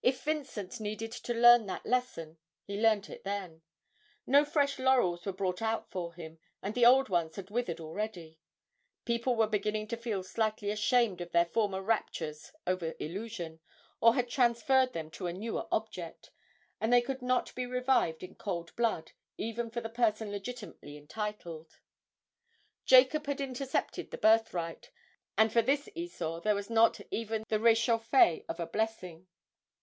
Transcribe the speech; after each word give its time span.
If 0.00 0.22
Vincent 0.22 0.80
needed 0.80 1.12
to 1.12 1.34
learn 1.34 1.66
that 1.66 1.84
lesson, 1.84 2.38
he 2.64 2.80
learnt 2.80 3.10
it 3.10 3.24
then; 3.24 3.60
no 4.26 4.42
fresh 4.42 4.78
laurels 4.78 5.26
were 5.26 5.34
brought 5.34 5.60
out 5.60 5.90
for 5.90 6.14
him 6.14 6.38
and 6.62 6.74
the 6.74 6.86
old 6.86 7.10
ones 7.10 7.36
had 7.36 7.50
withered 7.50 7.78
already; 7.78 8.38
people 9.04 9.36
were 9.36 9.46
beginning 9.48 9.86
to 9.88 9.98
feel 9.98 10.22
slightly 10.22 10.70
ashamed 10.70 11.20
of 11.20 11.32
their 11.32 11.44
former 11.44 11.82
raptures 11.82 12.52
over 12.66 12.94
'Illusion,' 12.98 13.60
or 14.00 14.14
had 14.14 14.30
transferred 14.30 14.94
them 14.94 15.10
to 15.10 15.26
a 15.26 15.32
newer 15.34 15.66
object, 15.70 16.30
and 16.80 16.90
they 16.90 17.02
could 17.02 17.20
not 17.20 17.54
be 17.54 17.66
revived 17.66 18.22
in 18.22 18.34
cold 18.34 18.74
blood, 18.76 19.12
even 19.36 19.68
for 19.68 19.82
the 19.82 19.90
person 19.90 20.30
legitimately 20.32 20.96
entitled. 20.96 21.80
Jacob 22.86 23.26
had 23.26 23.42
intercepted 23.42 24.10
the 24.10 24.16
birthright, 24.16 24.90
and 25.36 25.52
for 25.52 25.60
this 25.60 25.86
Esau 25.94 26.40
there 26.40 26.54
was 26.54 26.70
not 26.70 26.98
even 27.10 27.44
the 27.48 27.58
réchauffé 27.58 28.46
of 28.48 28.58
a 28.58 28.66
blessing. 28.66 29.26